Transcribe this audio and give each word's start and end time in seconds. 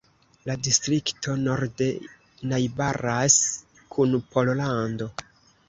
La 0.49 0.53
distrikto 0.67 1.35
norde 1.41 1.91
najbaras 2.53 3.39
kun 3.97 4.19
Pollando. 4.35 5.13